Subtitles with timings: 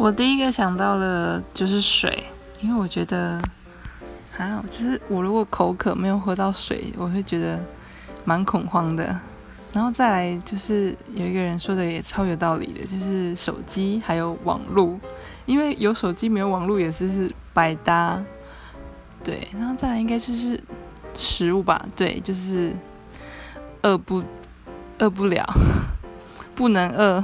[0.00, 2.24] 我第一个想到了就是水
[2.62, 3.38] 因为我觉得
[4.30, 7.62] 还好就是我如果口渴没有喝到水我会觉得
[8.24, 9.04] 蛮恐慌的。
[9.74, 14.98] 然后再来就是有一个人说的也超有道理的就是手机还有网络
[15.44, 18.24] 因为有手机没有网络也是是百搭。
[19.22, 20.58] 对然后再来应该就是
[21.12, 22.74] 食物吧对就是
[23.82, 24.24] 饿不
[24.98, 25.46] 饿不了
[26.56, 27.22] 不能饿。